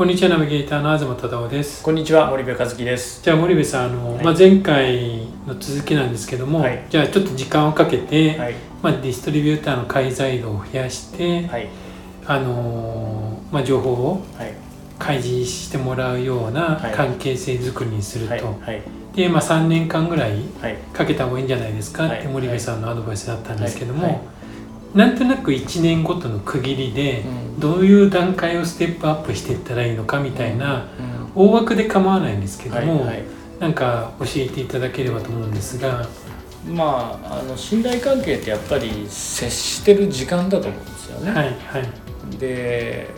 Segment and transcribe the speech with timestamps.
[0.00, 1.82] こんにちはナビゲーターの東忠夫です。
[1.82, 3.22] こんにちは森部和樹です。
[3.22, 4.24] じゃあ森部さんあの、はい。
[4.24, 6.86] まあ、前回の続きなんですけども、はい。
[6.88, 8.54] じゃあちょっと時間をかけて、はい。
[8.80, 11.68] まあ、ディストリビューターの解像度を増やして、はい。
[12.24, 14.54] あのーまあ、情報をはい。
[14.98, 16.94] 開示してもらうようなはい。
[16.94, 18.58] 関係性づくりにすると、
[19.14, 20.76] で、まあ、3年間ぐらいはい。
[20.94, 22.26] かけた方がいいんじゃないですかってはい。
[22.26, 24.22] 森部さんのアドバイスだったんですけども、
[24.94, 27.60] なんとなく1年ごとの区切りでうん。
[27.60, 30.88] どういう段階をステップアップしていったらいいのかみたいな
[31.36, 31.48] うん。
[31.48, 33.22] 大枠で構わないんですけども、はいはい。
[33.60, 36.08] なんか教えていただければと思うんですが、
[36.66, 41.30] まああの信頼関係ってやっぱり接してる時間だと思うんですよね。
[41.30, 42.38] はいはい。
[42.38, 43.08] で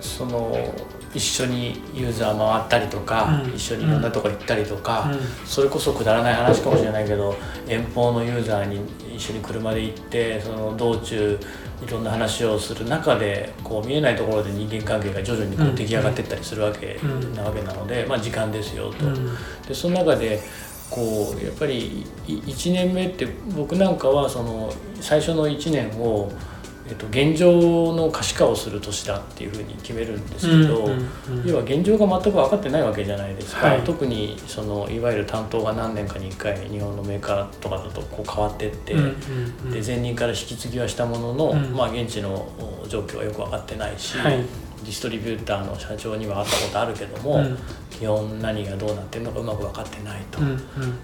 [0.00, 0.74] その
[1.14, 3.54] 一緒にユーザー回ったりとか、うん。
[3.54, 7.36] 一緒にいろんなとこ行ったりとか、うそれこそくだらない話かもしれないけど
[7.68, 8.80] 遠方のユーザーに
[9.14, 11.38] 一緒に車で行ってその道中
[11.86, 17.34] いろんな話をする中でこう見えないところで人間関係が徐々にこううん出来上がっていったりするわけうん。
[17.34, 19.06] なわけなので、まあ、時間ですよと。
[19.06, 19.14] ん。
[19.66, 20.40] でその中で
[20.90, 26.30] こうやっぱり1年目って僕なんかはその最初の1年を、
[26.86, 30.90] えっと、現状の可視化をする年だっていうふうに決めるんですけど、
[31.44, 33.80] 要は現状が全く分かってないわけじゃないですか、はい。
[33.82, 39.00] 特にそのいわゆる担当が何年かに1回日本のメーカーとかだとこう変わってって、で
[39.84, 41.74] 前任から引き継ぎはしたものの、うん。
[41.74, 42.34] まあ、現地の
[42.82, 44.36] お状況はよく分かってないし、はい。
[44.36, 47.58] ディストリビューターの社長には会ったことあるけども、うん
[47.98, 50.40] 基本何がどうなってるのかうまく分かってないと。
[50.40, 50.58] うんうん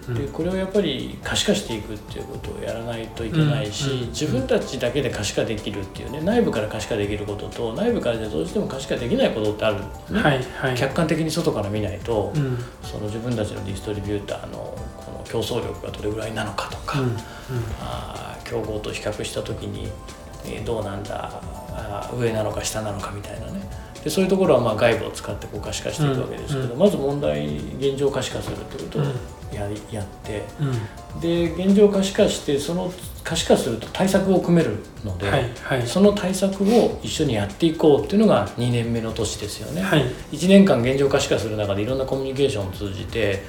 [0.09, 0.15] うん。
[0.15, 4.09] でこれをやっぱり可視化していくっていうことをやらないといけないし、うんうん。
[4.09, 9.77] 自分たちだけで可視化できるっていうね内部から可視化できることと内部からでどうしても可視化できないことってある、
[10.15, 10.21] ね。
[10.21, 10.77] はいはい。
[10.77, 12.59] 客観的に外から見ないと、うん。
[12.83, 17.17] その自分たちのディストリビューターのこの競争力がどれぐらいなのかとか、うん
[17.81, 19.89] あー競合と比較した時に、
[20.45, 21.41] えーどうなんだ
[22.19, 23.60] 上なのか下なのかみたいなね
[24.05, 26.79] でそういうところはまあ外部を使ってこう可視化していくわけですけど、うん。
[26.79, 29.09] まず問題現状可視化するってことをうん。
[29.55, 30.45] やりやって。
[30.61, 31.21] うん。
[31.21, 35.87] で現状可視化してその可視化すると対策を組めるので、はいはい。
[35.87, 40.07] その対策を一緒にやっていこうっていうのが2年目の年ですよね、はい。
[40.33, 43.43] 1年間現状可視化する中でいろんなコミュニケーションを通じて、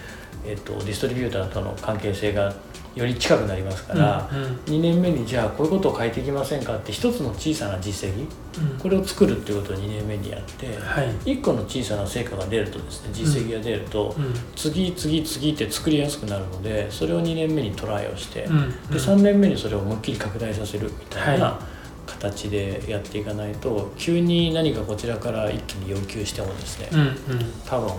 [0.46, 2.54] えっと、ディストリビューターとの関係性が
[2.96, 4.52] より近くなりますから、うんうん。
[4.66, 8.28] 2年目にじゃあこういうことを変えていきませんかって一つの小さな実績
[8.74, 8.78] うん。
[8.80, 11.08] これを作るっていうことを2年目にやって、はい。
[11.24, 14.34] 1個の小さな成果が出るとですね実績が出ると、うん。
[14.56, 18.70] 次次次って作りやすくなるのでそれを2年目にトライをして、うん。
[18.88, 21.60] で3年目にそれを思いっきり拡大させるみたいはな
[22.08, 27.16] 形でやっていかないと、急に何かこちらから一気に要求してもですね、うんうん。
[27.66, 27.90] 多分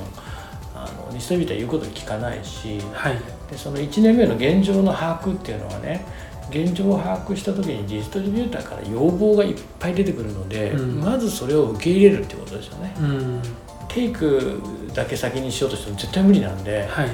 [0.84, 3.18] あのディストリビューター言うことに聞かないしはい。
[3.50, 6.04] でその1年目の現状の把握っていうのはね
[6.50, 11.00] 現状を把握した時にディストリビューターから要望がいっぱい出てくるので、うん。
[11.00, 12.94] まずそれを受け入れるってことですよね。
[13.00, 13.42] うん。
[13.88, 14.60] テイク
[14.94, 17.08] だけ先にしようとしても絶対無理なんで、はい。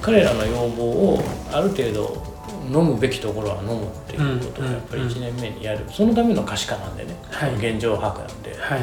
[0.00, 1.22] 彼らの要望を
[1.52, 2.22] ある程度
[2.66, 7.54] 飲むべきところは飲むっていうことをうんやっぱり1年目にやる、そのための可視化なんでね、はい。
[7.56, 8.56] 現状把握なんで。
[8.58, 8.80] はい。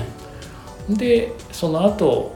[0.90, 2.34] でその後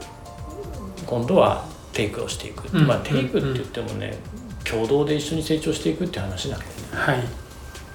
[1.06, 2.86] 今度はテイクをしていく、うん。
[2.86, 4.16] まあテイクって言ってもね、
[4.64, 6.72] 共同で一緒に成長していくって話なんでね。
[6.92, 7.22] はい。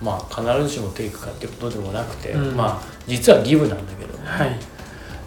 [0.02, 2.56] まあ必ずしもテイクかっていうことでもなくて、うん。
[2.56, 4.60] まあ実はギブなんだけども、はい。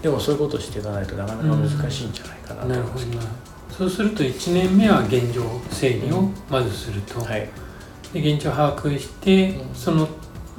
[0.03, 3.28] でもそういうことをしていかないとなかなか難しいんじゃないかなと思いますけど、な
[3.76, 7.48] そうすると1年目は現状整理をまずすると、はい。
[8.12, 9.75] で現状把握して、うん。
[9.75, 10.08] その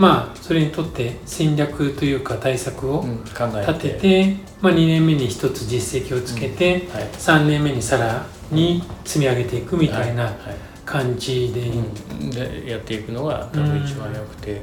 [0.01, 11.83] まあそれにとって戦略というか対策を立てて、まあ、2年目に一つ実績をつけて、はい3年目にさらに積み上げていくみたいなはいはい感じで、う
[12.15, 12.29] ん。
[12.31, 14.61] でやっていくのが多分一番良くて、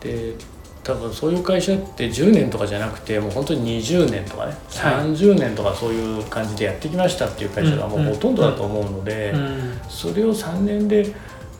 [0.00, 0.34] で
[0.82, 5.14] 多分そういう会社って10年とかじゃなくてもう本当に20年とかね、はい。
[5.14, 9.78] 30年とかそういう感じでやってきましたっていう会社がもうほとんどだと思うので、うん。
[9.88, 11.14] それを3年で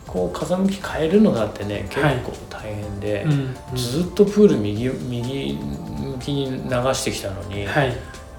[0.08, 2.16] こう風向き変えるのだってね結はい。
[2.16, 7.92] 構大変で、うんずっとプール右右向きに流してきたのに、はい。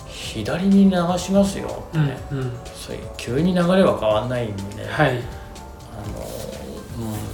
[0.07, 2.51] 左に流しますよってうんね、うん。
[2.75, 5.11] それ急に流れは変わんないんでね、はい。
[5.11, 5.17] あの、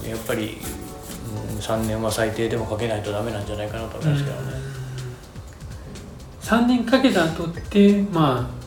[0.04, 0.58] うん、やっぱり、
[1.52, 4.52] うん、3年は最低でもかけないとダメなんじゃないかなと思いますけどね。
[6.42, 8.65] 3年かけた後ってまあ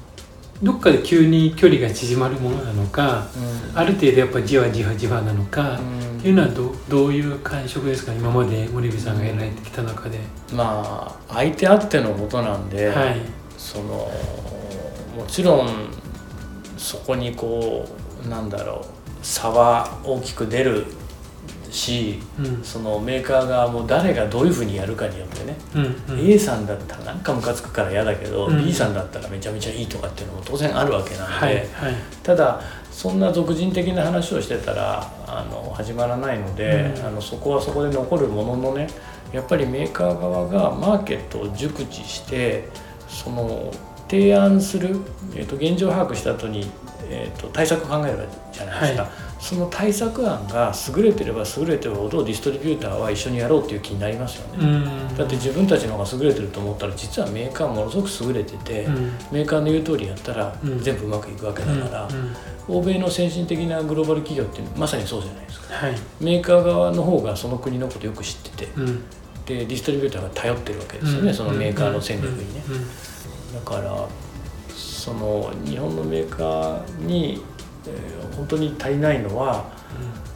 [0.63, 3.29] どっかで急に距離が縮まるものなのか
[3.73, 3.79] うん。
[3.79, 6.19] ある程度やっぱじわじわじわなのか、うん。
[6.19, 8.13] っていうのはどどういう感触ですか？
[8.13, 10.19] 今まで森部さんがやられてきた中で、
[10.53, 13.21] まあ相手あってのことなんで、はい。
[13.57, 13.85] その
[15.17, 15.91] もちろん
[16.77, 17.89] そこにこ
[18.25, 20.87] うなんだろう差は大きく出る
[21.71, 22.63] しうん。
[22.65, 26.31] そのメーカー側も誰がどういうふうにやるかによってね、うんうん。
[26.31, 28.65] A さんだったらなんかムカつくから嫌だけど、うん。
[28.65, 31.67] B さんだったらめちゃめちゃいいとかっていうのも当然あるわけなんで、はいはい。
[32.23, 32.61] ただ
[32.91, 37.07] そんな俗人的な話をしてたらあの始まらないので、うん。
[37.07, 38.89] あのそこはそこで残るもののね
[39.33, 42.69] やっぱりメーカー側がマーケットを熟知して
[43.09, 43.73] その
[44.09, 45.01] 提案する、
[45.35, 46.71] えー、と現状把握した後に、
[47.05, 54.67] えー、と対策考えればいいじゃないですか、はいその対策案が優れてれば優れてるほどディストリビューターは一緒にやろうっていう気になりますよね。
[54.67, 55.17] うん。
[55.17, 58.95] だって自分たちの方が優れてると思ったら実はメーカーものすごく優れてて、うん。
[59.31, 60.83] メーカーの言う通りやったらうん。
[60.83, 62.09] 全部うまくいくわけだから、
[62.69, 62.77] うん。
[62.77, 65.75] 欧米の先進的なグローバル企業ってまさにそうじゃないですか。
[65.75, 65.95] はい。
[66.21, 69.03] メーカー側の方がその国のことよく知っててうん。
[69.47, 73.55] でディストリビューターが頼ってるわけですよね、そのメーカーの戦略にね、うん。
[73.55, 74.07] だから
[74.75, 77.43] その日本のメーカーに、
[77.87, 79.65] えー本当に足りないのは、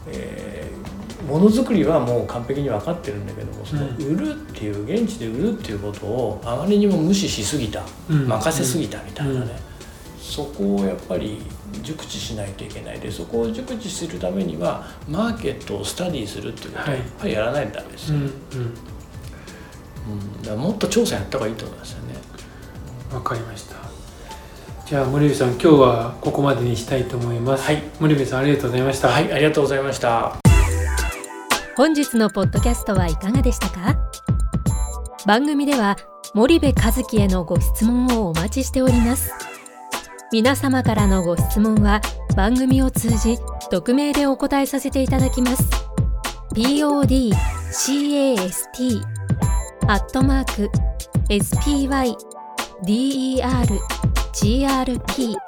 [0.06, 0.83] えー
[1.23, 3.97] ものづくりはもう完璧に分かってるんだけどもそのうん。
[3.97, 8.27] 売るっていう現地で売るっていうことをあまりにも無視しすぎた、うん。
[8.27, 9.49] 任せすぎたみたいなね、うん。
[10.21, 11.41] そこをやっぱり
[11.81, 12.99] 熟知しないといけない。
[12.99, 16.99] でそこを熟知するためにはマーケットをスタディするっていうことははい。
[16.99, 18.29] やっぱりやらないとダメですよ、うんうん。
[18.29, 18.33] うん。
[20.43, 22.15] だからもっと調査やった方がいいと思いますよね。
[23.15, 23.77] わかりました
[24.93, 27.65] じゃあ森部さん今日はここまでにしたいと思います。
[27.65, 27.83] はい。
[27.99, 29.09] 森部さんありがとうございました。
[29.09, 30.37] はい、ありがとうございました。
[31.79, 33.97] 本日のポッドキャストはいかがでしたか？
[35.27, 35.97] 番組では
[36.35, 39.33] 森部和樹へのご質問をお待ちしております。
[40.31, 42.03] 皆様からのご質問は
[42.37, 43.39] 番組を通じ
[43.71, 45.71] 匿名でお答えさせていただきます。
[46.55, 49.00] podcast
[49.89, 50.71] アットマーク
[54.34, 55.44] grp.com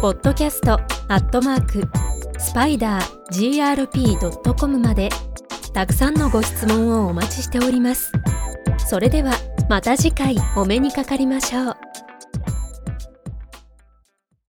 [0.00, 1.88] ポッドキャストアットマーク
[2.38, 3.76] スパイダー
[4.16, 5.10] grp.com まで
[5.74, 8.12] たくさんのご質問をお待ちしております。
[8.78, 9.32] それでは
[9.68, 11.76] また次回お目にかかりましょう。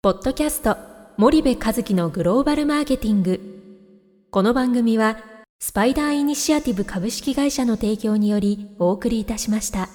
[0.02, 0.76] ポッドキャスト
[1.16, 3.40] 森部和樹のグローバルマーケティング。
[4.30, 5.18] この番組は
[5.60, 9.88] スパイダーイニシアティブ株式会社の提供によりお送りいたしました。